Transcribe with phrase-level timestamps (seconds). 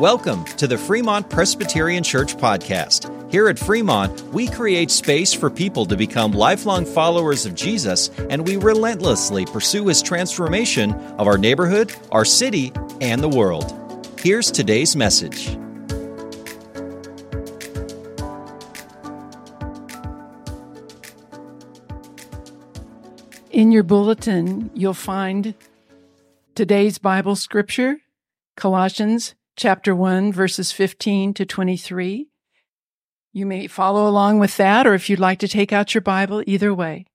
[0.00, 3.10] Welcome to the Fremont Presbyterian Church Podcast.
[3.32, 8.46] Here at Fremont, we create space for people to become lifelong followers of Jesus, and
[8.46, 14.06] we relentlessly pursue his transformation of our neighborhood, our city, and the world.
[14.20, 15.48] Here's today's message.
[23.50, 25.54] In your bulletin, you'll find
[26.54, 27.96] today's Bible scripture,
[28.56, 32.28] Colossians chapter 1, verses 15 to 23.
[33.32, 36.42] You may follow along with that, or if you'd like to take out your Bible,
[36.46, 37.06] either way.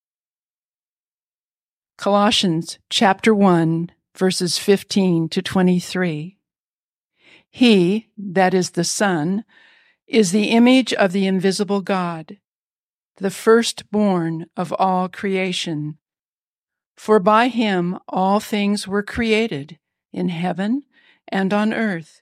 [1.99, 6.39] Colossians chapter 1, verses 15 to 23.
[7.47, 9.45] He, that is the Son,
[10.07, 12.37] is the image of the invisible God,
[13.17, 15.99] the firstborn of all creation.
[16.97, 19.77] For by him all things were created,
[20.11, 20.83] in heaven
[21.27, 22.21] and on earth,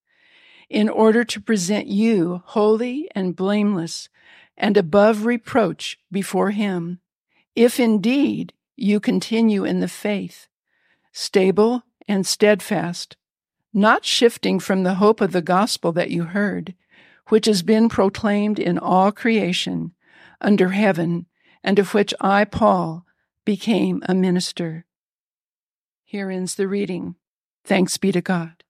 [0.71, 4.07] in order to present you holy and blameless
[4.55, 6.99] and above reproach before Him,
[7.55, 10.47] if indeed you continue in the faith,
[11.11, 13.17] stable and steadfast,
[13.73, 16.73] not shifting from the hope of the gospel that you heard,
[17.27, 19.93] which has been proclaimed in all creation
[20.39, 21.25] under heaven,
[21.63, 23.05] and of which I, Paul,
[23.43, 24.85] became a minister.
[26.05, 27.15] Here ends the reading.
[27.65, 28.60] Thanks be to God.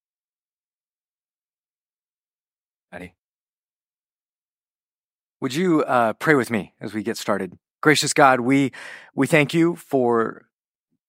[5.42, 7.58] Would you uh, pray with me as we get started?
[7.82, 8.72] Gracious God, we
[9.16, 10.46] we thank you for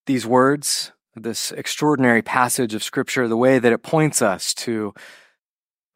[0.07, 4.95] these words, this extraordinary passage of Scripture, the way that it points us to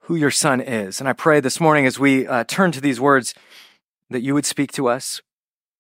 [0.00, 1.00] who your Son is.
[1.00, 3.32] And I pray this morning as we uh, turn to these words
[4.10, 5.22] that you would speak to us,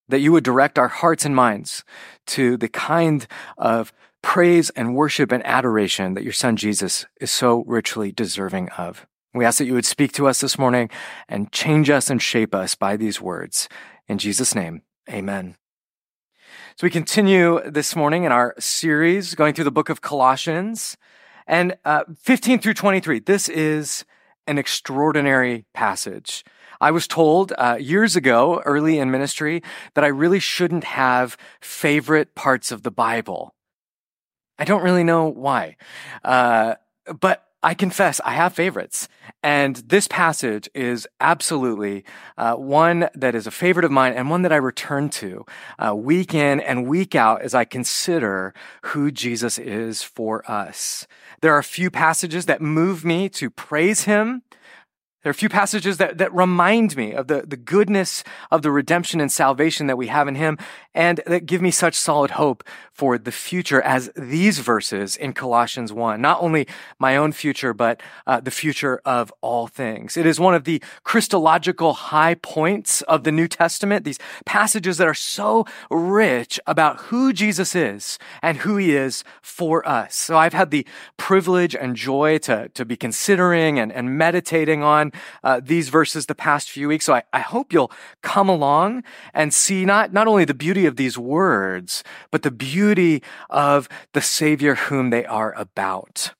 [0.08, 1.84] that you would direct our hearts and minds
[2.28, 3.26] to the kind
[3.58, 9.06] of praise and worship and adoration that your Son Jesus is so richly deserving of.
[9.36, 10.88] We ask that you would speak to us this morning
[11.28, 13.68] and change us and shape us by these words.
[14.08, 14.80] In Jesus' name,
[15.10, 15.56] amen.
[16.76, 20.96] So we continue this morning in our series going through the book of Colossians
[21.46, 23.20] and uh, 15 through 23.
[23.20, 24.06] This is
[24.46, 26.42] an extraordinary passage.
[26.80, 29.62] I was told uh, years ago, early in ministry,
[29.94, 33.54] that I really shouldn't have favorite parts of the Bible.
[34.58, 35.76] I don't really know why.
[36.24, 36.76] Uh,
[37.20, 39.08] but I confess I have favorites.
[39.42, 42.04] And this passage is absolutely
[42.36, 45.44] uh, one that is a favorite of mine and one that I return to
[45.78, 51.06] uh, week in and week out as I consider who Jesus is for us.
[51.40, 54.42] There are a few passages that move me to praise him
[55.26, 58.22] there are a few passages that, that remind me of the, the goodness
[58.52, 60.56] of the redemption and salvation that we have in Him,
[60.94, 65.92] and that give me such solid hope for the future as these verses in Colossians
[65.92, 66.20] 1.
[66.20, 66.68] Not only
[67.00, 70.16] my own future, but uh, the future of all things.
[70.16, 75.08] It is one of the Christological high points of the New Testament, these passages that
[75.08, 80.14] are so rich about who Jesus is and who He is for us.
[80.14, 80.86] So I've had the
[81.16, 85.10] privilege and joy to, to be considering and, and meditating on
[85.42, 87.06] uh, these verses the past few weeks.
[87.06, 87.92] So I, I hope you'll
[88.22, 93.22] come along and see not, not only the beauty of these words, but the beauty
[93.50, 96.34] of the Savior whom they are about.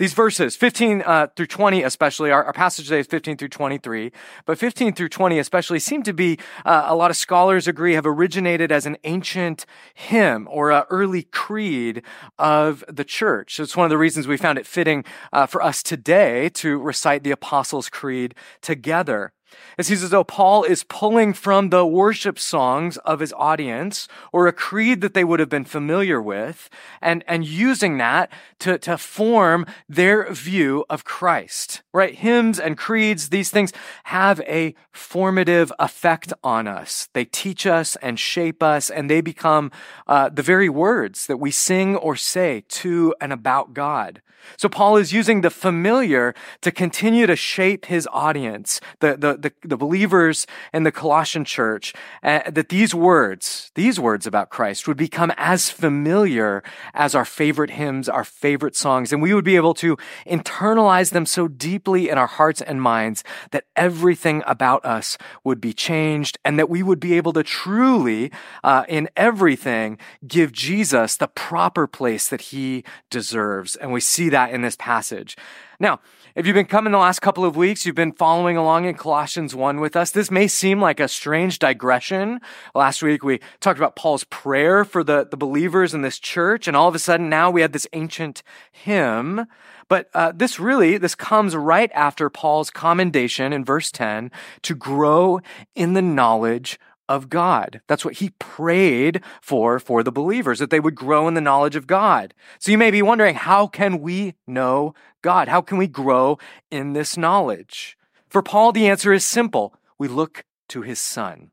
[0.00, 4.10] These verses, 15 uh, through 20 especially, our, our, passage today is 15 through 23,
[4.46, 8.06] but 15 through 20 especially seem to be, uh, a lot of scholars agree, have
[8.06, 12.02] originated as an ancient hymn or an early creed
[12.38, 13.56] of the church.
[13.56, 15.04] So it's one of the reasons we found it fitting
[15.34, 19.34] uh, for us today to recite the Apostles' Creed together.
[19.78, 24.46] It seems as though Paul is pulling from the worship songs of his audience or
[24.46, 26.68] a creed that they would have been familiar with
[27.00, 28.30] and, and using that
[28.60, 31.82] to, to form their view of Christ.
[31.92, 32.14] right?
[32.14, 33.72] Hymns and creeds, these things
[34.04, 37.08] have a formative effect on us.
[37.12, 39.70] They teach us and shape us, and they become
[40.06, 44.22] uh, the very words that we sing or say to and about God.
[44.56, 49.52] So Paul is using the familiar to continue to shape his audience, the, the, the,
[49.68, 51.92] the believers in the Colossian church,
[52.22, 56.62] uh, that these words, these words about Christ would become as familiar
[56.94, 59.96] as our favorite hymns, our favorite songs, and we would be able to
[60.26, 65.72] internalize them so deeply in our hearts and minds that everything about us would be
[65.72, 68.30] changed and that we would be able to truly,
[68.64, 73.76] uh, in everything, give Jesus the proper place that he deserves.
[73.76, 75.36] And we see that in this passage.
[75.78, 76.00] Now,
[76.34, 79.54] if you've been coming the last couple of weeks, you've been following along in Colossians
[79.54, 80.10] 1 with us.
[80.10, 82.40] This may seem like a strange digression.
[82.74, 86.76] Last week we talked about Paul's prayer for the, the believers in this church, and
[86.76, 89.46] all of a sudden now we have this ancient hymn.
[89.88, 94.30] But uh, this really, this comes right after Paul's commendation in verse 10
[94.62, 95.40] to grow
[95.74, 96.78] in the knowledge
[97.10, 97.80] of God.
[97.88, 101.74] That's what he prayed for for the believers, that they would grow in the knowledge
[101.74, 102.32] of God.
[102.60, 105.48] So you may be wondering, how can we know God?
[105.48, 106.38] How can we grow
[106.70, 107.98] in this knowledge?
[108.28, 109.74] For Paul, the answer is simple.
[109.98, 111.50] We look to his son.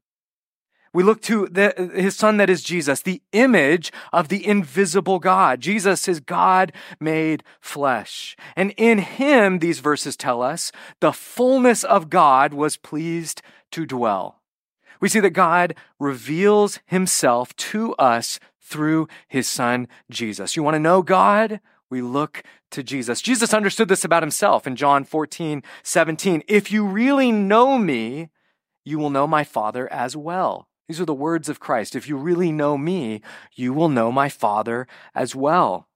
[0.94, 5.60] We look to the, his son that is Jesus, the image of the invisible God.
[5.60, 8.38] Jesus is God made flesh.
[8.56, 14.38] And in him, these verses tell us, the fullness of God was pleased to dwell
[15.00, 20.56] we see that God reveals himself to us through his son, Jesus.
[20.56, 21.62] You want to know God?
[21.90, 23.22] We look to Jesus.
[23.22, 26.44] Jesus understood this about himself in John 14, 17.
[26.48, 28.30] If you really know me,
[28.84, 30.68] you will know my Father as well.
[30.88, 31.96] These are the words of Christ.
[31.96, 33.22] If you really know me,
[33.56, 35.88] you will know my Father as well.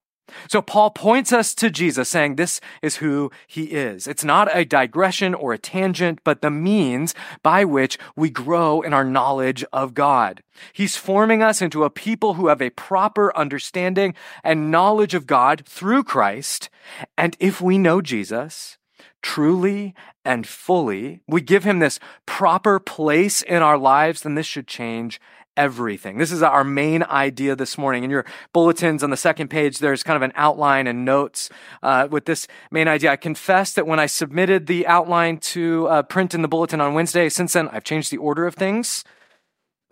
[0.47, 4.07] So Paul points us to Jesus, saying this is who he is.
[4.07, 7.13] It's not a digression or a tangent, but the means
[7.43, 10.41] by which we grow in our knowledge of God.
[10.73, 14.13] He's forming us into a people who have a proper understanding
[14.43, 16.69] and knowledge of God through Christ.
[17.17, 18.77] And if we know Jesus,
[19.21, 19.93] truly
[20.23, 25.19] and fully, we give him this proper place in our lives, then this should change
[25.57, 26.17] everything.
[26.17, 28.03] This is our main idea this morning.
[28.03, 31.49] In your bulletins on the second page, there's kind of an outline and notes
[31.83, 33.11] uh, with this main idea.
[33.11, 36.93] I confess that when I submitted the outline to uh, print in the bulletin on
[36.93, 39.03] Wednesday, since then I've changed the order of things.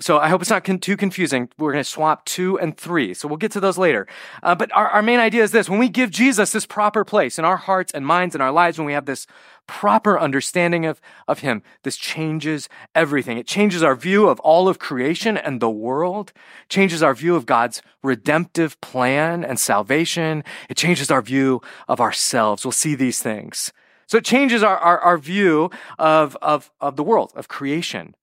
[0.01, 1.50] So I hope it's not con- too confusing.
[1.57, 3.13] We're going to swap two and three.
[3.13, 4.07] So we'll get to those later.
[4.42, 5.69] Uh, but our, our main idea is this.
[5.69, 8.78] When we give Jesus this proper place in our hearts and minds and our lives,
[8.78, 9.28] when we have this
[9.68, 13.38] proper understanding of, of him, this changes everything.
[13.38, 16.31] It changes our view of all of creation and the world,
[16.69, 20.44] changes our view of God's redemptive plan and salvation.
[20.69, 22.63] It changes our view of ourselves.
[22.63, 23.72] We'll see these things.
[24.07, 25.69] So it changes our, our, our view
[26.00, 28.16] of, of, of the world, of creation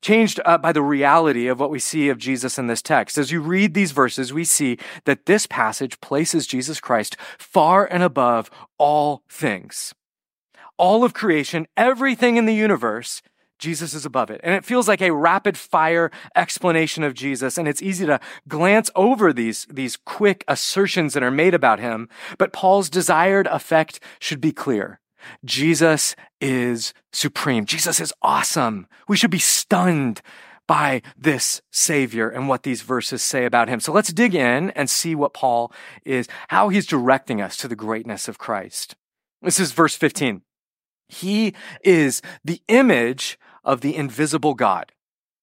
[0.00, 3.18] changed uh, by the reality of what we see of Jesus in this text.
[3.18, 8.02] As you read these verses, we see that this passage places Jesus Christ far and
[8.02, 9.94] above all things.
[10.76, 13.20] All of creation, everything in the universe,
[13.58, 14.40] Jesus is above it.
[14.42, 17.58] And it feels like a rapid fire explanation of Jesus.
[17.58, 18.18] And it's easy to
[18.48, 22.08] glance over these, these quick assertions that are made about him.
[22.38, 25.00] But Paul's desired effect should be clear.
[25.44, 27.64] Jesus is supreme.
[27.64, 28.86] Jesus is awesome.
[29.08, 30.22] We should be stunned
[30.66, 33.80] by this Savior and what these verses say about him.
[33.80, 35.72] So let's dig in and see what Paul
[36.04, 38.94] is, how he's directing us to the greatness of Christ.
[39.42, 40.42] This is verse 15.
[41.08, 44.92] He is the image of the invisible God,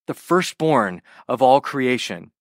[0.06, 2.32] the firstborn of all creation.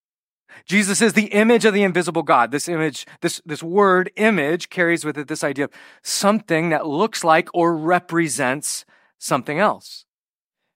[0.64, 2.50] Jesus is the image of the invisible God.
[2.50, 5.70] This image, this, this word image carries with it this idea of
[6.02, 8.84] something that looks like or represents
[9.18, 10.04] something else.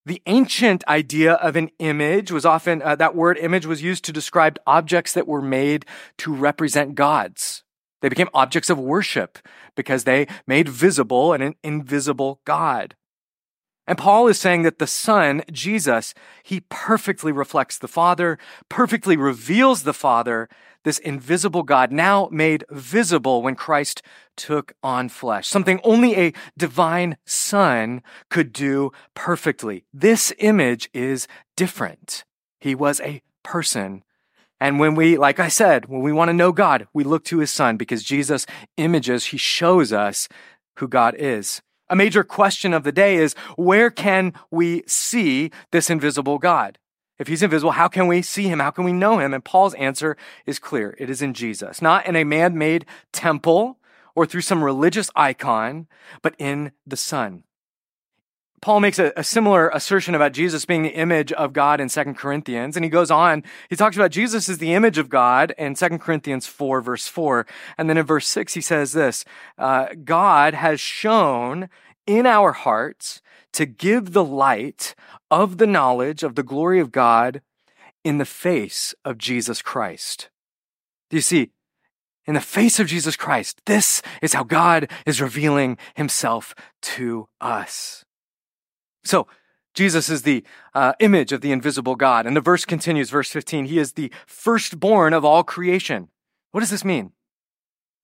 [0.07, 4.13] The ancient idea of an image was often, uh, that word image was used to
[4.13, 5.85] describe objects that were made
[6.19, 7.65] to represent gods.
[8.01, 9.39] They became objects of worship
[9.77, 12.97] because they made visible an invisible God.
[13.87, 19.83] And Paul is saying that the Son, Jesus, he perfectly reflects the Father, perfectly reveals
[19.83, 20.49] the Father,
[20.85, 24.03] this invisible God, now made visible when Christ
[24.37, 29.85] took on flesh, something only a divine Son could do perfectly.
[29.93, 32.25] This image is different.
[32.61, 34.03] He was a person.
[34.61, 37.39] And when we, like I said, when we want to know God, we look to
[37.39, 38.47] his Son because Jesus
[38.77, 40.29] images, he shows us
[40.77, 41.61] who God is.
[41.91, 46.79] A major question of the day is where can we see this invisible God?
[47.19, 48.61] If he's invisible, how can we see him?
[48.61, 49.35] How can we know him?
[49.35, 50.17] And Paul's answer
[50.47, 53.79] is clear it is in Jesus, not in a man made temple
[54.15, 55.89] or through some religious icon,
[56.23, 57.43] but in the Son.
[58.63, 62.05] Paul makes a, a, similar assertion about Jesus being the image of God in 2
[62.15, 62.77] Corinthians.
[62.77, 65.89] And he goes on, he talks about Jesus as the image of God in 2
[65.99, 67.47] Corinthians 4, verse 4.
[67.79, 69.25] And then in verse 6, he says this
[69.57, 71.71] uh, God has shone
[72.07, 73.23] in our hearts
[73.55, 74.95] to give the light
[75.31, 77.41] of the knowledge of the glory of God
[78.05, 80.29] in the face of Jesus Christ.
[81.09, 81.51] Do you see?
[82.27, 88.05] In the face of Jesus Christ, this is how God is revealing himself to us.
[89.05, 89.27] So,
[89.73, 92.27] Jesus is the uh, image of the invisible God.
[92.27, 93.67] And the verse continues, verse 15.
[93.67, 96.09] He is the firstborn of all creation.
[96.51, 97.13] What does this mean?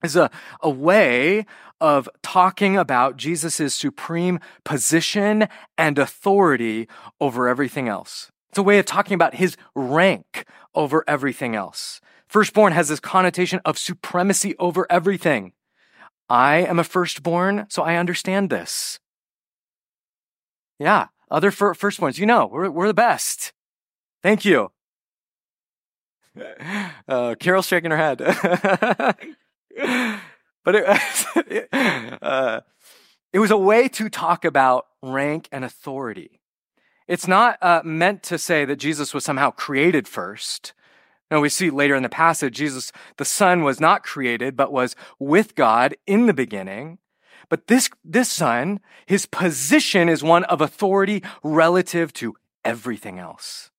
[0.02, 1.46] It's a, a way
[1.80, 6.88] of talking about Jesus' supreme position and authority
[7.20, 8.30] over everything else.
[8.50, 12.00] It's a way of talking about his rank over everything else.
[12.28, 15.52] Firstborn has this connotation of supremacy over everything.
[16.28, 18.98] I am a firstborn, so I understand this.
[20.78, 23.52] Yeah, other fir- firstborns, you know, we're, we're the best.
[24.22, 24.72] Thank you.
[27.08, 28.18] Uh, Carol's shaking her head.
[30.64, 31.68] but it,
[32.22, 32.60] uh,
[33.32, 36.40] it was a way to talk about rank and authority.
[37.08, 40.74] It's not uh, meant to say that Jesus was somehow created first.
[41.30, 44.96] Now we see later in the passage, Jesus, the Son, was not created, but was
[45.18, 46.98] with God in the beginning.
[47.48, 53.70] But this, this son, his position is one of authority relative to everything else.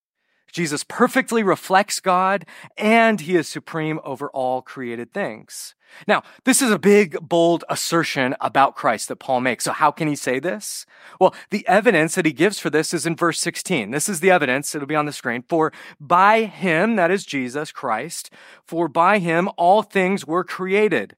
[0.52, 2.46] Jesus perfectly reflects God
[2.78, 5.76] and he is supreme over all created things.
[6.08, 9.66] Now, this is a big, bold assertion about Christ that Paul makes.
[9.66, 10.86] So how can he say this?
[11.20, 13.92] Well, the evidence that he gives for this is in verse 16.
[13.92, 14.74] This is the evidence.
[14.74, 15.44] It'll be on the screen.
[15.48, 18.32] For by him, that is Jesus Christ,
[18.66, 21.16] for by him all things were created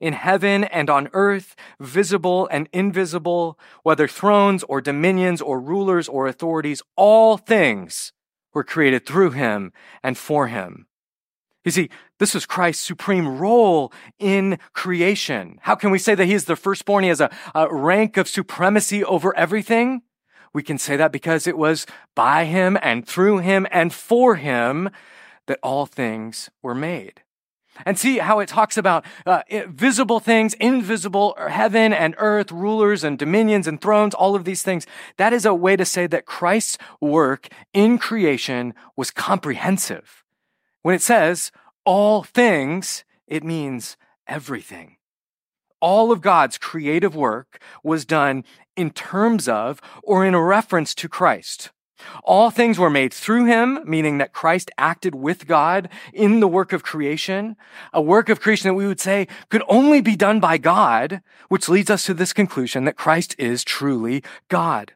[0.00, 6.26] in heaven and on earth, visible and invisible, whether thrones or dominions or rulers or
[6.26, 8.12] authorities, all things
[8.52, 10.86] were created through him and for him.
[11.64, 15.58] You see, this is Christ's supreme role in creation.
[15.62, 17.04] How can we say that he is the firstborn?
[17.04, 20.00] He has a, a rank of supremacy over everything.
[20.54, 24.88] We can say that because it was by him and through him and for him
[25.46, 27.22] that all things were made
[27.84, 33.18] and see how it talks about uh, visible things, invisible, heaven and earth, rulers and
[33.18, 34.86] dominions and thrones, all of these things.
[35.16, 40.24] That is a way to say that Christ's work in creation was comprehensive.
[40.82, 41.52] When it says
[41.84, 43.96] all things, it means
[44.26, 44.96] everything.
[45.80, 48.44] All of God's creative work was done
[48.76, 51.70] in terms of or in reference to Christ.
[52.24, 56.72] All things were made through him, meaning that Christ acted with God in the work
[56.72, 57.56] of creation,
[57.92, 61.68] a work of creation that we would say could only be done by God, which
[61.68, 64.92] leads us to this conclusion that Christ is truly God.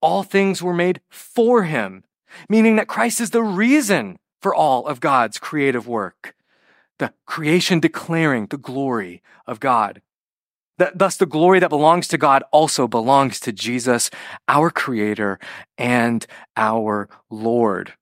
[0.00, 2.04] All things were made for him,
[2.48, 6.34] meaning that Christ is the reason for all of God's creative work,
[6.98, 10.00] the creation declaring the glory of God.
[10.78, 14.10] Thus, the glory that belongs to God also belongs to Jesus,
[14.46, 15.38] our Creator
[15.76, 16.24] and
[16.56, 17.94] our Lord.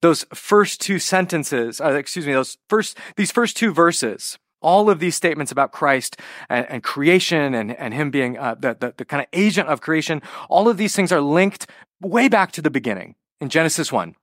[0.00, 5.00] Those first two sentences, uh, excuse me, those first, these first two verses, all of
[5.00, 6.18] these statements about Christ
[6.48, 9.80] and, and creation and, and Him being uh, the, the, the kind of agent of
[9.80, 11.66] creation, all of these things are linked
[12.00, 14.14] way back to the beginning in Genesis 1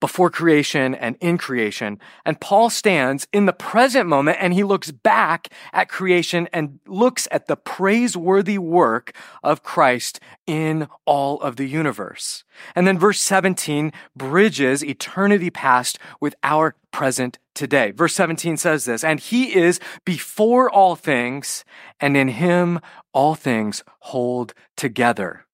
[0.00, 1.98] before creation and in creation.
[2.24, 7.26] And Paul stands in the present moment and he looks back at creation and looks
[7.30, 9.12] at the praiseworthy work
[9.42, 12.44] of Christ in all of the universe.
[12.74, 17.90] And then verse 17 bridges eternity past with our present today.
[17.90, 21.64] Verse 17 says this, and he is before all things,
[22.00, 22.80] and in him
[23.12, 25.44] all things hold together.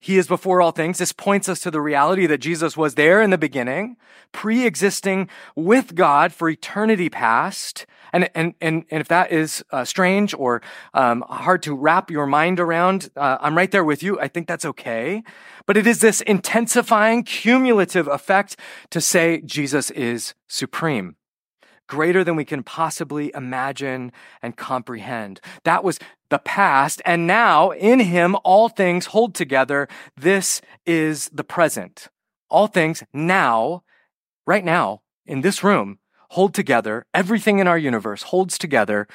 [0.00, 0.98] He is before all things.
[0.98, 3.96] This points us to the reality that Jesus was there in the beginning,
[4.32, 7.84] pre-existing with God for eternity past.
[8.12, 10.62] And, and, and, and if that is uh, strange or
[10.94, 14.18] um, hard to wrap your mind around, uh, I'm right there with you.
[14.18, 15.22] I think that's okay.
[15.66, 18.56] But it is this intensifying cumulative effect
[18.90, 21.16] to say Jesus is supreme
[21.90, 25.40] greater than we can possibly imagine and comprehend.
[25.64, 25.98] That was
[26.30, 27.02] the past.
[27.04, 29.88] And now in him, all things hold together.
[30.16, 32.06] This is the present.
[32.48, 33.82] All things now,
[34.46, 35.98] right now, in this room,
[36.30, 37.06] hold together.
[37.12, 39.08] Everything in our universe holds together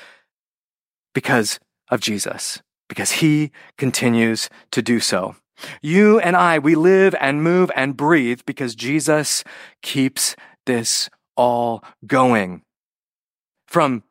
[1.14, 5.38] because of Jesus, because he continues to do so.
[5.82, 9.46] You and I, we live and move and breathe because Jesus
[9.82, 12.64] keeps this all going.
[13.68, 14.04] From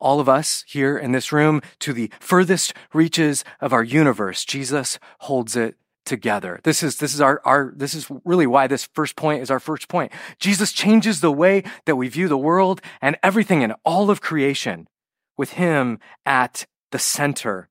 [0.00, 4.98] all of us here in this room to the furthest reaches of our universe, Jesus
[5.20, 6.60] holds it together.
[6.64, 9.60] This is, this is our, our, this is really why this first point is our
[9.60, 10.12] first point.
[10.38, 14.88] Jesus changes the way that we view the world and everything in all of creation
[15.36, 17.68] with him at the center.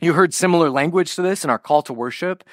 [0.00, 2.44] You heard similar language to this in our call to worship.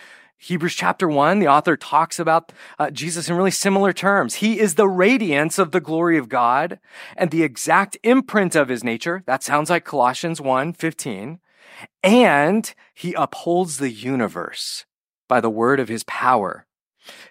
[0.44, 4.36] Hebrews chapter 1, the author talks about uh, Jesus in really similar terms.
[4.36, 6.80] He is the radiance of the glory of God
[7.16, 9.22] and the exact imprint of his nature.
[9.28, 11.40] That sounds like Colossians 1 15.
[12.02, 14.88] And he upholds the universe
[15.30, 16.66] by the word of his power.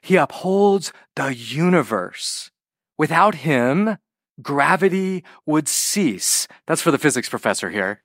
[0.01, 2.53] He upholds the universe.
[2.97, 3.99] Without him,
[4.41, 6.47] gravity would cease.
[6.69, 8.05] That's for the physics professor here.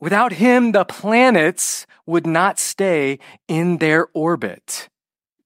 [0.00, 4.88] Without him, the planets would not stay in their orbit.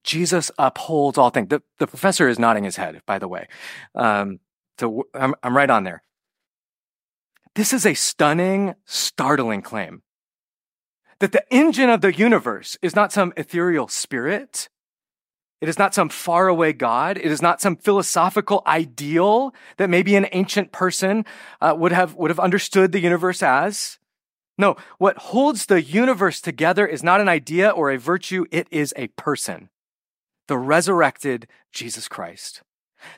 [0.04, 1.48] Jesus upholds all things.
[1.48, 3.48] The, the professor is nodding his head, by the way.
[3.94, 4.40] Um,
[4.78, 6.02] so I'm, I'm right on there.
[7.54, 10.02] This is a stunning, startling claim
[11.18, 14.68] that the engine of the universe is not some ethereal spirit.
[15.60, 17.16] It is not some faraway God.
[17.16, 21.24] It is not some philosophical ideal that maybe an ancient person
[21.60, 23.98] uh, would have would have understood the universe as.
[24.58, 28.92] No, what holds the universe together is not an idea or a virtue, it is
[28.96, 29.70] a person.
[30.48, 32.62] The resurrected Jesus Christ.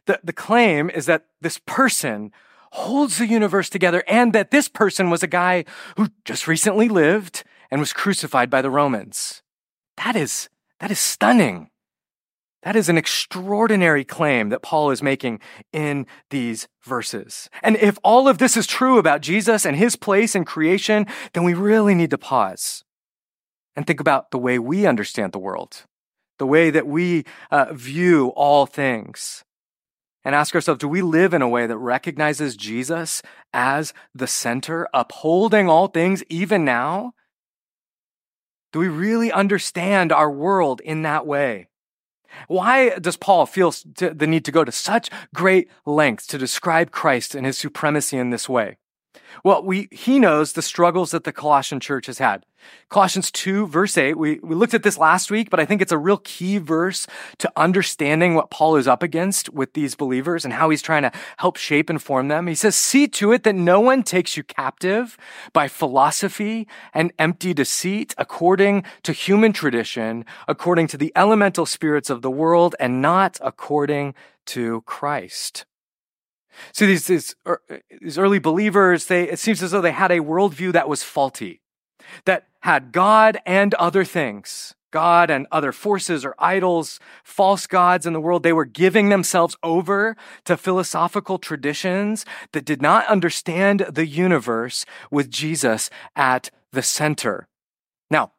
[0.07, 2.33] The, the claim is that this person
[2.73, 5.64] holds the universe together and that this person was a guy
[5.97, 9.43] who just recently lived and was crucified by the Romans.
[9.97, 10.49] That is,
[10.81, 11.71] that is stunning.
[12.64, 15.40] That is an extraordinary claim that Paul is making
[15.71, 17.50] in these verses.
[17.62, 21.44] And if all of this is true about Jesus and his place in creation, then
[21.44, 22.83] we really need to pause
[23.76, 25.85] and think about the way we understand the world,
[26.38, 29.44] the way that we uh, view all things,
[30.25, 33.21] and ask ourselves do we live in a way that recognizes Jesus
[33.52, 37.12] as the center, upholding all things even now?
[38.72, 41.68] Do we really understand our world in that way?
[42.49, 47.35] Why does Paul feel the need to go to such great lengths to describe Christ
[47.35, 48.79] and his supremacy in this way?
[49.42, 52.44] Well, we, he knows the struggles that the Colossian church has had.
[52.88, 55.92] Colossians 2 verse 8, we, we looked at this last week, but I think it's
[55.92, 57.07] a real key verse
[57.38, 61.12] to understanding what Paul is up against with these believers and how he's trying to
[61.37, 62.46] help shape and form them.
[62.46, 65.16] He says, see to it that no one takes you captive
[65.53, 72.22] by philosophy and empty deceit according to human tradition, according to the elemental spirits of
[72.22, 74.14] the world and not according
[74.46, 75.64] to Christ.
[76.73, 77.61] See, these, these, er,
[78.01, 81.61] these early believers, they, it seems as though they had a worldview that was faulty,
[82.25, 88.12] that had God and other things, God and other forces or idols, false gods in
[88.12, 88.43] the world.
[88.43, 95.31] They were giving themselves over to philosophical traditions that did not understand the universe with
[95.31, 97.49] Jesus at the center.
[98.11, 98.33] Now,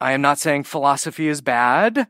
[0.00, 2.08] I am not saying philosophy is bad,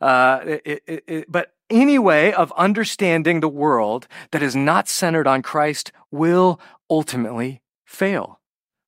[0.00, 5.26] uh, it, it, it, but any way of understanding the world that is not centered
[5.26, 8.38] on Christ will ultimately fail.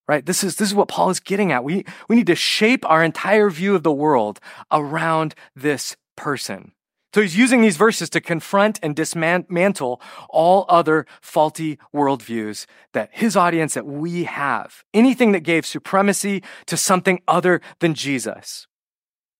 [0.06, 0.24] Right?
[0.24, 1.64] This is, this is what Paul is getting at.
[1.64, 4.38] We, we need to shape our entire view of the world
[4.70, 6.72] around this person.
[7.14, 13.36] So he's using these verses to confront and dismantle all other faulty worldviews that his
[13.36, 14.82] audience, that we have.
[14.92, 18.66] Anything that gave supremacy to something other than Jesus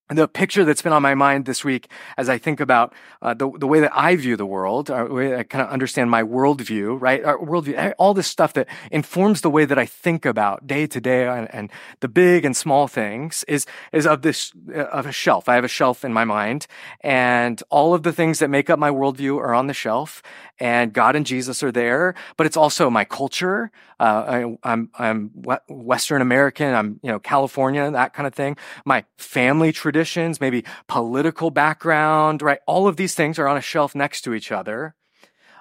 [0.08, 1.88] the picture that's been on my mind this week
[2.18, 5.14] as I think about uh, the, the way that I view the world, or the
[5.14, 7.24] way I kind of understand my worldview, right?
[7.24, 11.00] Our worldview, all this stuff that informs the way that I think about day to
[11.00, 15.12] day and, and the big and small things is, is of this, uh, of a
[15.12, 15.48] shelf.
[15.48, 16.66] I have a shelf in my mind
[17.00, 20.22] and all of the things that make up my worldview are on the shelf
[20.58, 23.70] and God and Jesus are there, but it's also my culture.
[23.98, 24.24] Uh,
[24.64, 25.30] I, I'm, I'm
[25.68, 26.74] Western American.
[26.74, 28.56] I'm, you know, California, that kind of thing.
[28.84, 32.60] My family traditions, maybe political background, right?
[32.66, 34.94] All of these things are on a shelf next to each other.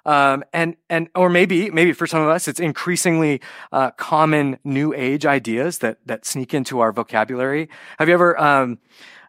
[0.06, 3.40] Um, and and or maybe maybe for some of us it's increasingly
[3.72, 7.70] uh, common new age ideas that that sneak into our vocabulary.
[8.00, 8.80] Have you ever um,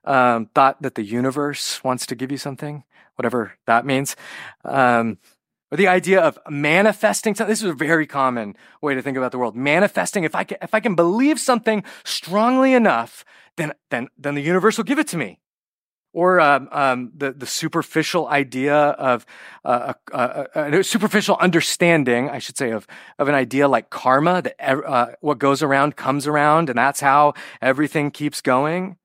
[0.04, 2.82] um, thought that the universe wants to give you something,
[3.14, 4.16] whatever that means?
[5.74, 7.50] Or the idea of manifesting something.
[7.50, 9.56] This is a very common way to think about the world.
[9.56, 13.24] Manifesting, if I can, if I can believe something strongly enough,
[13.56, 15.40] then, then, then the universe will give it to me.
[16.12, 19.26] Or um, um, the, the superficial idea of
[19.64, 22.86] uh, a, a, a, superficial understanding, I should say, of,
[23.18, 27.34] of an idea like karma, that uh, what goes around comes around, and that's how
[27.60, 28.96] everything keeps going.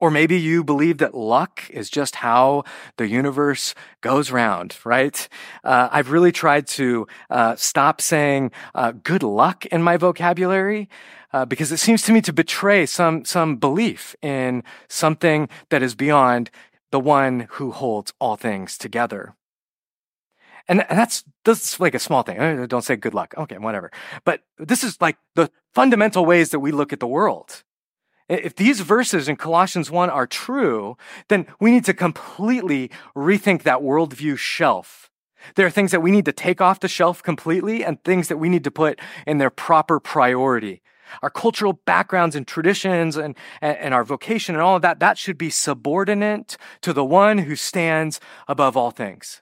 [0.00, 2.64] Or maybe you believe that luck is just how
[2.98, 5.28] the universe goes round, right?
[5.64, 10.88] Uh, I've really tried to uh, stop saying uh, good luck in my vocabulary
[11.32, 15.94] uh, because it seems to me to betray some some belief in something that is
[15.94, 16.50] beyond
[16.90, 19.34] the one who holds all things together.
[20.68, 22.66] And, and that's, that's like a small thing.
[22.66, 23.34] Don't say good luck.
[23.36, 23.90] Okay, whatever.
[24.24, 27.64] But this is like the fundamental ways that we look at the world.
[28.28, 30.96] If these verses in Colossians 1 are true,
[31.28, 35.10] then we need to completely rethink that worldview shelf.
[35.54, 38.36] There are things that we need to take off the shelf completely and things that
[38.36, 40.82] we need to put in their proper priority.
[41.22, 45.38] Our cultural backgrounds and traditions and, and, our vocation and all of that, that should
[45.38, 49.40] be subordinate to the one who stands above all things.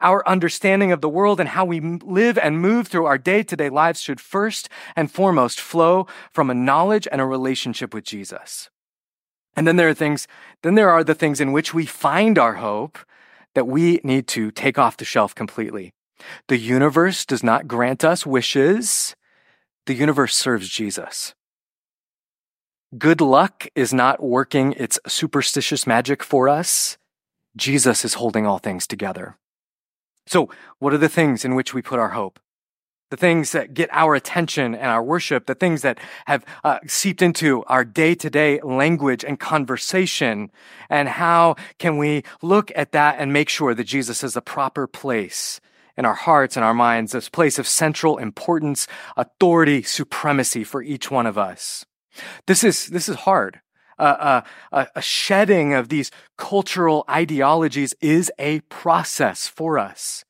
[0.00, 3.56] Our understanding of the world and how we live and move through our day to
[3.56, 8.70] day lives should first and foremost flow from a knowledge and a relationship with Jesus.
[9.56, 10.26] And then there are things,
[10.62, 12.98] then there are the things in which we find our hope
[13.54, 15.92] that we need to take off the shelf completely.
[16.48, 19.14] The universe does not grant us wishes.
[19.86, 21.34] The universe serves Jesus.
[22.96, 26.96] Good luck is not working its superstitious magic for us.
[27.56, 29.36] Jesus is holding all things together.
[30.26, 32.40] So, what are the things in which we put our hope?
[33.10, 37.22] The things that get our attention and our worship, the things that have uh, seeped
[37.22, 40.50] into our day to day language and conversation.
[40.88, 44.86] And how can we look at that and make sure that Jesus is the proper
[44.86, 45.60] place
[45.96, 51.10] in our hearts and our minds, this place of central importance, authority, supremacy for each
[51.10, 51.84] one of us?
[52.46, 53.60] This is, this is hard
[53.98, 60.24] a, a, a shedding of these cultural ideologies is a process for us.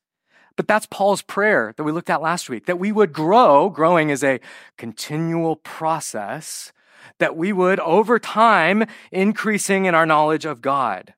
[0.55, 4.09] But that's Paul's prayer that we looked at last week, that we would grow, growing
[4.09, 4.39] is a
[4.77, 6.71] continual process,
[7.19, 11.13] that we would over time increasing in our knowledge of God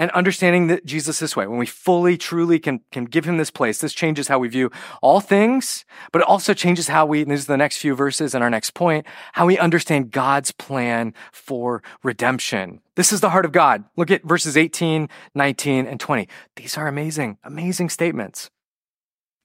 [0.00, 3.50] and understanding that Jesus this way, when we fully, truly can, can give him this
[3.50, 4.70] place, this changes how we view
[5.02, 8.34] all things, but it also changes how we, and these are the next few verses
[8.34, 12.80] and our next point, how we understand God's plan for redemption.
[12.96, 13.84] This is the heart of God.
[13.94, 16.26] Look at verses 18, 19, and 20.
[16.56, 18.48] These are amazing, amazing statements.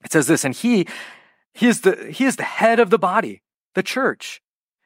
[0.06, 0.88] It says this, and he,
[1.52, 3.42] he is the, he is the head of the body,
[3.74, 4.40] the church.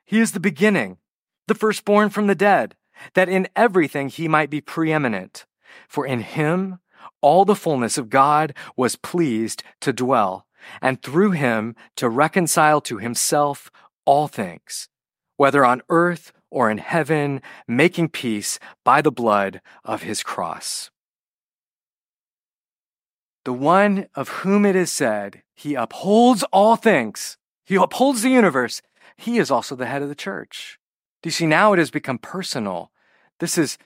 [0.05, 0.99] He is the beginning,
[1.47, 2.75] the firstborn from the dead,
[3.15, 5.47] that in everything he might be preeminent.
[5.89, 6.79] For in him
[7.21, 10.47] all the fullness of God was pleased to dwell,
[10.81, 13.71] and through him to reconcile to himself
[14.05, 14.89] all things,
[15.37, 20.91] whether on earth or in heaven, making peace by the blood of his cross.
[23.45, 28.83] The one of whom it is said, He upholds all things, He upholds the universe,
[29.17, 30.79] He is also the head of the church.
[31.23, 32.91] Do you see now it has become personal?
[33.39, 33.79] This is,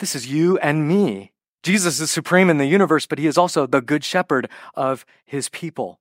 [0.00, 1.32] this is you and me.
[1.62, 5.48] Jesus is supreme in the universe, but he is also the good shepherd of his
[5.48, 6.00] people.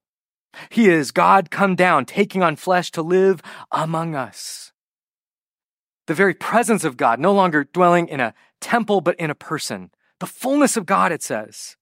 [0.69, 4.71] He is God come down, taking on flesh to live among us.
[6.07, 9.91] The very presence of God, no longer dwelling in a temple, but in a person.
[10.19, 11.75] The fullness of God, it says.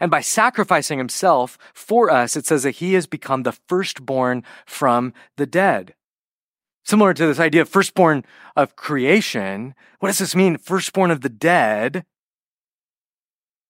[0.00, 5.12] And by sacrificing himself for us, it says that he has become the firstborn from
[5.36, 5.94] the dead.
[6.86, 10.56] Similar to this idea of firstborn of creation, what does this mean?
[10.56, 12.04] Firstborn of the dead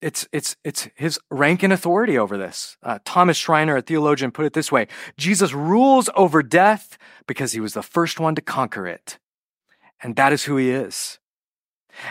[0.03, 2.77] it's it's it's his rank and authority over this.
[2.83, 7.61] Uh, Thomas Schreiner, a theologian, put it this way: Jesus rules over death because he
[7.61, 9.19] was the first one to conquer it,
[10.03, 11.19] and that is who he is.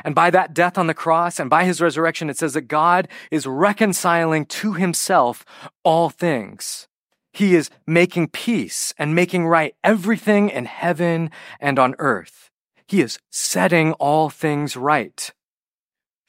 [0.04, 3.08] And by that death on the cross and by his resurrection, it says that God
[3.30, 5.46] is reconciling to himself
[5.84, 6.88] all things.
[7.36, 12.50] He is making peace and making right everything in heaven and on earth.
[12.88, 15.34] He is setting all things right.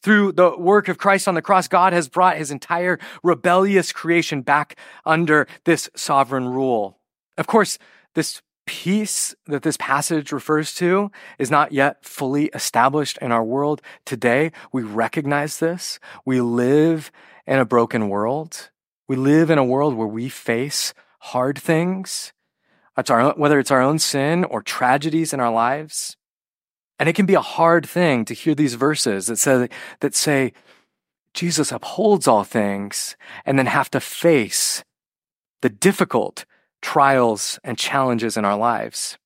[0.03, 4.43] Through the work of Christ on the cross, God has brought his entire rebellious creation
[4.43, 6.99] back under this sovereign rule.
[7.39, 7.79] Of course,
[8.17, 13.81] this peace that this passage refers to is not yet fully established in our world
[14.05, 14.51] today.
[14.73, 16.01] We recognize this.
[16.25, 17.13] We live
[17.47, 18.71] in a broken world.
[19.09, 22.33] We live in a world where we face hard things.
[22.99, 26.17] It's our, whether it's our own sin or tragedies in our lives.
[26.99, 29.69] And it can be a hard thing to hear these verses that say,
[30.01, 30.53] that say,
[31.35, 34.83] Jesus upholds all things and then have to face
[35.61, 36.47] the difficult
[36.81, 39.19] trials and challenges in our lives.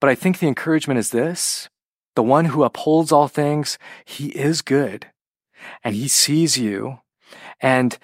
[0.00, 1.68] But I think the encouragement is this
[2.14, 5.06] the one who upholds all things, he is good
[5.84, 7.00] and he sees you
[7.60, 7.98] and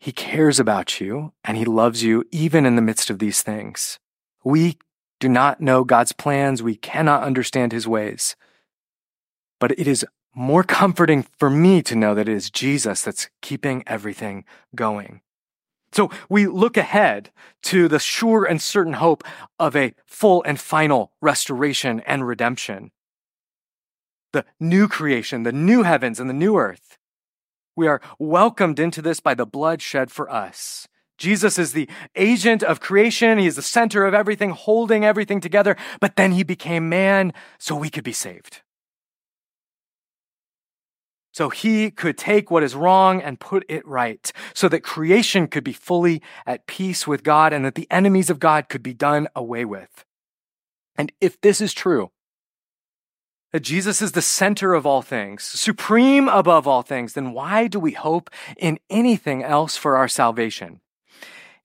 [0.00, 3.98] he cares about you and he loves you even in the midst of these things.
[4.42, 4.78] We
[5.20, 6.62] do not know God's plans.
[6.62, 8.34] We cannot understand his ways.
[9.58, 13.84] But it is more comforting for me to know that it is Jesus that's keeping
[13.86, 15.20] everything going.
[15.92, 17.30] So we look ahead
[17.64, 19.22] to the sure and certain hope
[19.58, 22.90] of a full and final restoration and redemption.
[24.32, 26.96] The new creation, the new heavens and the new earth.
[27.76, 30.86] We are welcomed into this by the blood shed for us.
[31.18, 33.38] Jesus is the agent of creation.
[33.38, 35.76] He is the center of everything, holding everything together.
[36.00, 38.62] But then he became man so we could be saved.
[41.32, 45.62] So he could take what is wrong and put it right, so that creation could
[45.62, 49.28] be fully at peace with God and that the enemies of God could be done
[49.36, 50.04] away with.
[50.96, 52.10] And if this is true,
[53.52, 57.80] that Jesus is the center of all things, supreme above all things, then why do
[57.80, 60.80] we hope in anything else for our salvation?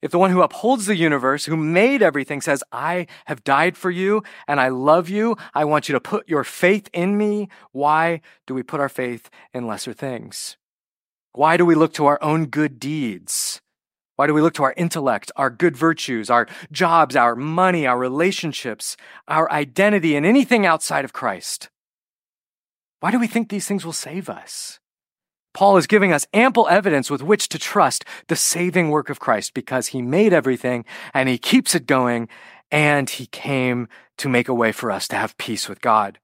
[0.02, 3.90] If the one who upholds the universe, who made everything, says, I have died for
[3.90, 8.20] you and I love you, I want you to put your faith in me, why
[8.46, 10.56] do we put our faith in lesser things?
[11.32, 13.60] Why do we look to our own good deeds?
[14.16, 17.98] Why do we look to our intellect, our good virtues, our jobs, our money, our
[17.98, 18.96] relationships,
[19.28, 21.68] our identity, and anything outside of Christ?
[23.00, 24.80] Why do we think these things will save us?
[25.52, 29.54] Paul is giving us ample evidence with which to trust the saving work of Christ
[29.54, 32.28] because he made everything and he keeps it going
[32.70, 36.18] and he came to make a way for us to have peace with God.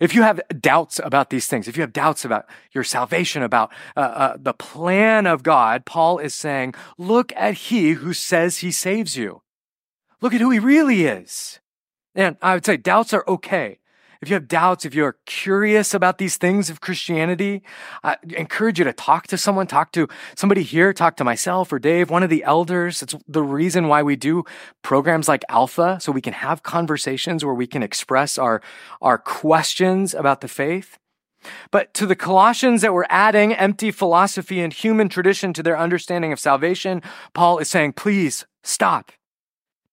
[0.00, 3.72] If you have doubts about these things, if you have doubts about your salvation, about
[3.96, 8.70] uh, uh, the plan of God, Paul is saying, look at he who says he
[8.70, 9.42] saves you.
[10.20, 11.60] Look at who he really is.
[12.14, 13.78] And I would say doubts are okay
[14.24, 17.62] if you have doubts, if you're curious about these things of Christianity,
[18.02, 21.78] I encourage you to talk to someone, talk to somebody here, talk to myself or
[21.78, 23.02] Dave, one of the elders.
[23.02, 24.44] It's the reason why we do
[24.80, 28.62] programs like Alpha, so we can have conversations where we can express our,
[29.02, 30.98] our questions about the faith.
[31.70, 36.32] But to the Colossians that were adding empty philosophy and human tradition to their understanding
[36.32, 37.02] of salvation,
[37.34, 39.12] Paul is saying, please stop.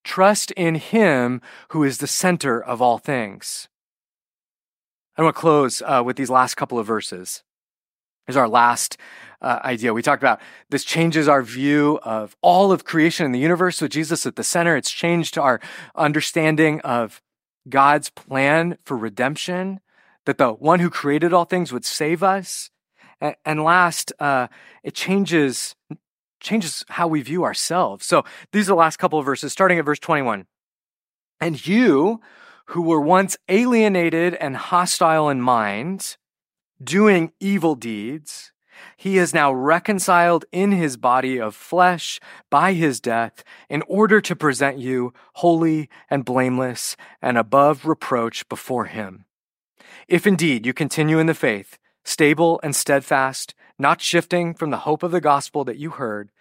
[0.06, 1.41] Trust in him
[1.72, 3.67] who is the center of all things.
[5.17, 7.43] I want to close uh, with these last couple of verses.
[8.26, 8.97] Here's our last
[9.41, 9.93] uh, idea.
[9.93, 13.91] We talked about this changes our view of all of creation in the universe with
[13.91, 14.78] Jesus at the center.
[14.78, 15.60] It's changed our
[15.95, 17.21] understanding of
[17.67, 19.82] God's plan for redemption,
[20.26, 22.69] that the one who created all things would save us.
[23.19, 24.47] And, and last, uh,
[24.84, 25.76] it changes
[26.39, 28.06] changes how we view ourselves.
[28.06, 30.47] So these are the last couple of verses, starting at verse 21.
[31.39, 32.19] And you
[32.71, 36.15] who were once alienated and hostile in mind,
[36.81, 38.53] doing evil deeds,
[38.95, 42.17] he is now reconciled in his body of flesh
[42.49, 48.86] by his death in order to present you holy and blameless and above reproach before
[48.86, 49.25] him.
[50.07, 55.03] If indeed you continue in the faith, stable and steadfast, not shifting from the hope
[55.03, 56.31] of the gospel that you heard,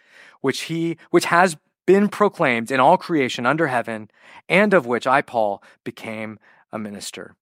[0.43, 1.57] which he, which has
[1.91, 4.09] been proclaimed in all creation under heaven,
[4.49, 6.39] and of which I, Paul, became
[6.71, 7.35] a minister.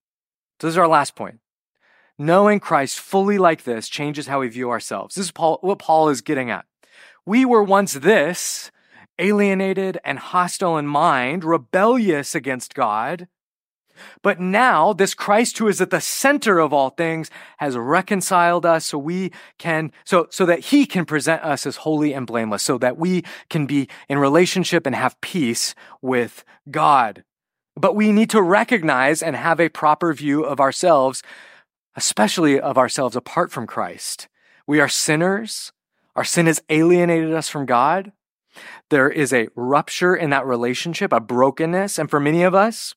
[0.59, 1.39] So this is our last point.
[2.17, 5.13] Knowing Christ fully like this changes how we view ourselves.
[5.13, 6.65] This is Paul, what Paul is getting at.
[7.27, 8.71] We were once this,
[9.19, 13.27] alienated and hostile in mind, rebellious against God.
[14.21, 18.85] But now, this Christ who is at the center of all things has reconciled us
[18.85, 22.77] so we can, so, so that he can present us as holy and blameless, so
[22.77, 27.23] that we can be in relationship and have peace with God.
[27.75, 31.23] But we need to recognize and have a proper view of ourselves,
[31.95, 34.27] especially of ourselves apart from Christ.
[34.67, 35.71] We are sinners.
[36.15, 38.11] Our sin has alienated us from God.
[38.89, 41.97] There is a rupture in that relationship, a brokenness.
[41.97, 42.95] And for many of us,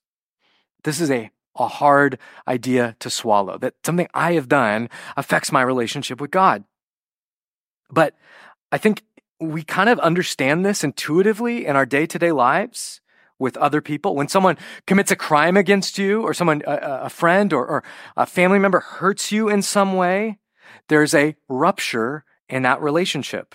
[0.84, 5.62] this is a, a hard idea to swallow that something I have done affects my
[5.62, 6.64] relationship with God.
[7.90, 8.14] But
[8.70, 9.02] I think
[9.38, 13.00] we kind of understand this intuitively in our day to day lives
[13.38, 14.14] with other people.
[14.14, 17.84] When someone commits a crime against you, or someone, a, a friend or, or
[18.16, 20.38] a family member hurts you in some way,
[20.88, 23.54] there's a rupture in that relationship.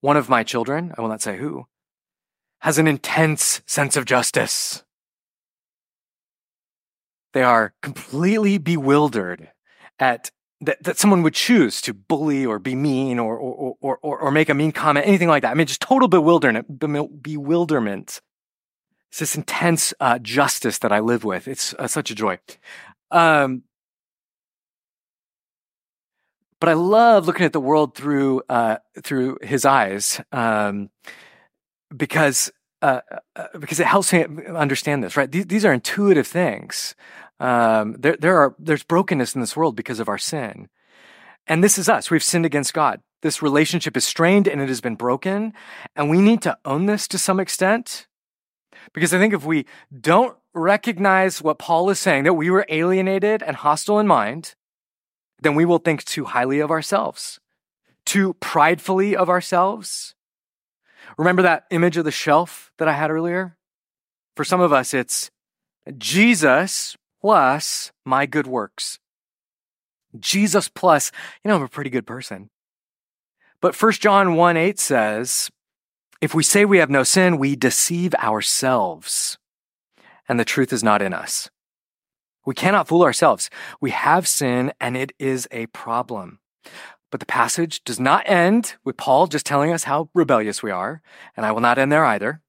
[0.00, 1.66] One of my children, I will not say who,
[2.60, 4.82] has an intense sense of justice.
[7.36, 9.50] They are completely bewildered
[9.98, 10.30] at
[10.62, 14.30] that, that someone would choose to bully or be mean or, or, or, or, or
[14.30, 15.50] make a mean comment, anything like that.
[15.50, 16.78] I mean, just total bewilderment,
[17.22, 18.22] bewilderment.
[19.10, 21.46] It's this intense uh, justice that I live with.
[21.46, 22.38] It's uh, such a joy.
[23.10, 23.64] Um,
[26.58, 30.88] but I love looking at the world through uh, through his eyes um,
[31.94, 32.50] because
[32.82, 33.00] uh,
[33.34, 35.30] uh, because it helps me understand this, right?
[35.30, 36.94] These, these are intuitive things.
[37.38, 40.68] Um, there, there are, there's brokenness in this world because of our sin.
[41.46, 42.10] And this is us.
[42.10, 43.00] We've sinned against God.
[43.22, 45.52] This relationship is strained and it has been broken.
[45.94, 48.06] And we need to own this to some extent.
[48.92, 49.66] Because I think if we
[49.98, 54.54] don't recognize what Paul is saying, that we were alienated and hostile in mind,
[55.40, 57.38] then we will think too highly of ourselves,
[58.04, 60.14] too pridefully of ourselves.
[61.18, 63.56] Remember that image of the shelf that I had earlier?
[64.34, 65.30] For some of us, it's
[65.96, 66.96] Jesus
[67.26, 69.00] plus my good works.
[70.16, 71.10] Jesus plus,
[71.42, 72.50] you know, I'm a pretty good person.
[73.60, 75.50] But 1 John 1 8 says,
[76.20, 79.38] if we say we have no sin, we deceive ourselves,
[80.28, 81.50] and the truth is not in us.
[82.44, 83.50] We cannot fool ourselves.
[83.80, 86.38] We have sin, and it is a problem.
[87.10, 91.02] But the passage does not end with Paul just telling us how rebellious we are,
[91.36, 92.40] and I will not end there either.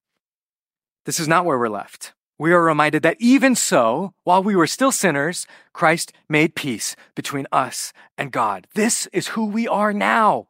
[1.06, 2.14] This is not where we're left.
[2.40, 7.48] We are reminded that even so, while we were still sinners, Christ made peace between
[7.52, 8.68] us and God.
[8.76, 10.48] This is who we are now.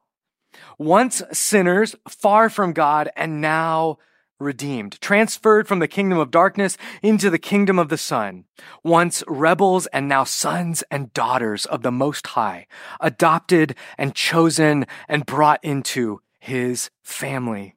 [0.77, 3.97] Once sinners, far from God, and now
[4.39, 8.45] redeemed, transferred from the kingdom of darkness into the kingdom of the Son.
[8.83, 12.67] Once rebels and now sons and daughters of the Most High,
[12.99, 17.75] adopted and chosen and brought into his family.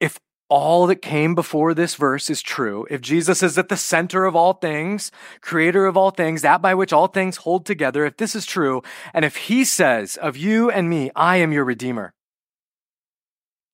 [0.00, 4.24] If all that came before this verse is true, if Jesus is at the center
[4.24, 8.16] of all things, creator of all things, that by which all things hold together, if
[8.16, 8.82] this is true,
[9.12, 12.14] and if he says of you and me, I am your redeemer,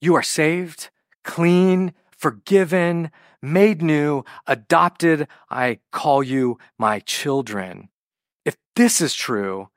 [0.01, 0.91] you are saved,
[1.25, 3.11] clean, forgiven,
[3.43, 7.89] made new, adopted, I call you my children.
[8.45, 9.69] If this is true,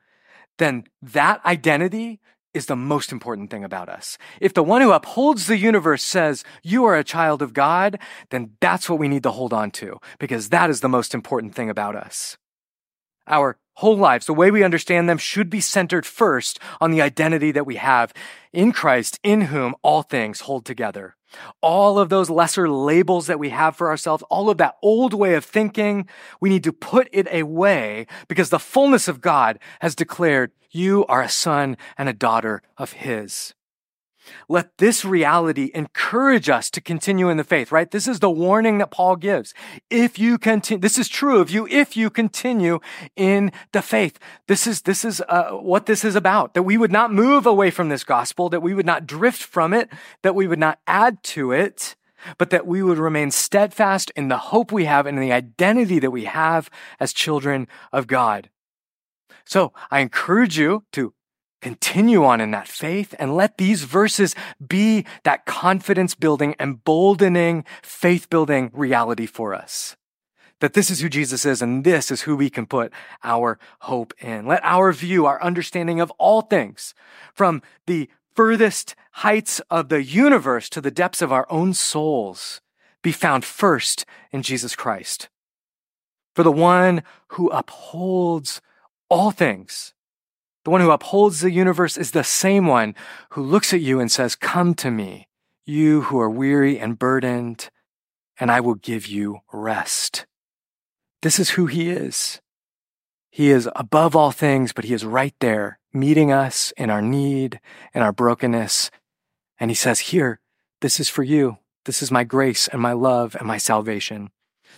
[0.58, 2.22] then that identity
[2.56, 4.18] is the most important thing about us.
[4.40, 8.52] If the one who upholds the universe says you are a child of God, then
[8.62, 11.70] that's what we need to hold on to because that is the most important thing
[11.70, 12.38] about us.
[13.28, 17.52] Our whole lives, the way we understand them should be centered first on the identity
[17.52, 18.14] that we have
[18.54, 21.16] in Christ, in whom all things hold together.
[21.62, 25.34] All of those lesser labels that we have for ourselves, all of that old way
[25.34, 26.08] of thinking,
[26.40, 31.22] we need to put it away because the fullness of God has declared you are
[31.22, 33.55] a son and a daughter of His.
[34.50, 37.90] Let this reality encourage us to continue in the faith, right?
[37.90, 39.54] This is the warning that Paul gives.
[39.90, 42.80] If you continue, this is true of you if you continue
[43.16, 44.20] in the faith.
[44.48, 47.72] This is, this is uh, what this is about, that we would not move away
[47.72, 49.90] from this gospel, that we would not drift from it,
[50.22, 51.96] that we would not add to it,
[52.38, 56.00] but that we would remain steadfast in the hope we have and in the identity
[56.00, 58.50] that we have as children of God.
[59.46, 61.14] So I encourage you to
[61.66, 64.36] continue on in that faith and let these verses
[64.68, 69.96] be that confidence building, emboldening, faith building reality for us.
[70.60, 74.14] That this is who Jesus is and this is who we can put our hope
[74.20, 74.46] in.
[74.46, 76.94] Let our view, our understanding of all things
[77.34, 82.62] from the furthest heights of the universe to the depths of our own souls
[83.02, 85.30] be found first in Jesus Christ.
[86.36, 88.62] For the one who upholds
[89.10, 89.95] all things
[90.66, 92.96] the one who upholds the universe is the same one
[93.30, 95.28] who looks at you and says, Come to me,
[95.66, 97.70] you who are weary and burdened,
[98.40, 100.26] and I will give you rest.
[101.22, 102.42] This is who he is.
[103.30, 107.60] He is above all things, but he is right there, meeting us in our need
[107.94, 108.90] and our brokenness.
[109.60, 110.40] And he says, Here,
[110.82, 111.60] this is for you.
[111.86, 114.32] This is my grace and my love and my salvation.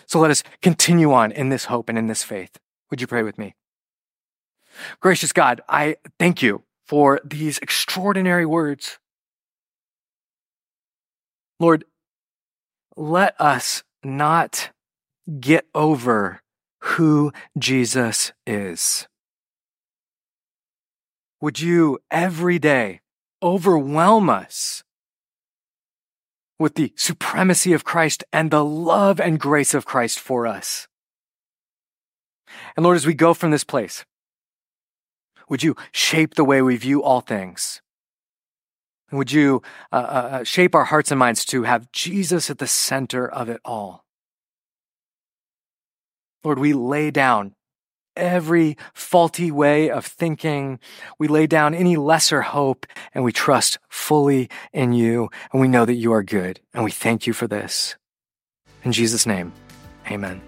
[0.06, 2.58] So let us continue on in this hope and in this faith.
[2.92, 3.57] Would you pray with me?
[5.00, 9.00] Gracious God, I thank you for these extraordinary words.
[11.60, 11.86] Lord,
[12.96, 14.72] let us not
[15.40, 16.42] get over
[16.82, 19.08] who Jesus is.
[21.42, 23.02] Would you every day
[23.44, 24.84] overwhelm us
[26.60, 30.88] with the supremacy of Christ and the love and grace of Christ for us?
[32.76, 34.06] And Lord, as we go from this place,
[35.50, 37.82] would you shape the way we view all things?
[39.12, 42.68] Would you uh, uh, uh, shape our hearts and minds to have Jesus at the
[42.68, 44.04] center of it all?
[46.44, 47.56] Lord, we lay down
[48.18, 50.80] every faulty way of thinking.
[51.20, 55.30] We lay down any lesser hope and we trust fully in you.
[55.52, 56.60] And we know that you are good.
[56.74, 57.96] And we thank you for this.
[58.84, 59.54] In Jesus' name,
[60.10, 60.47] amen.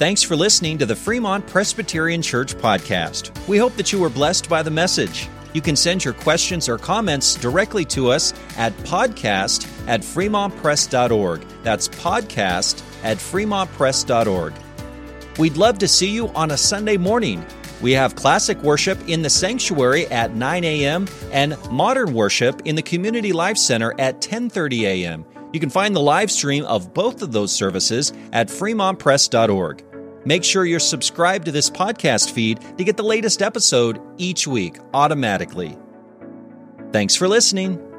[0.00, 3.46] Thanks for listening to the Fremont Presbyterian Church podcast.
[3.46, 5.28] We hope that you were blessed by the message.
[5.52, 11.44] You can send your questions or comments directly to us at podcast at fremontpres.org.
[11.62, 14.54] That's podcast at fremontpres.org.
[15.38, 17.44] We'd love to see you on a Sunday morning.
[17.82, 21.08] We have classic worship in the sanctuary at 9 a.m.
[21.30, 25.26] and modern worship in the Community Life Center at 10:30 a.m.
[25.52, 29.89] You can find the live stream of both of those services at fremontpres.org.
[30.24, 34.78] Make sure you're subscribed to this podcast feed to get the latest episode each week
[34.92, 35.76] automatically.
[36.92, 37.89] Thanks for listening.